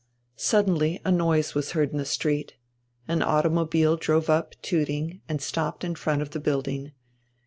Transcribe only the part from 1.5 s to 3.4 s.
was heard in the street. An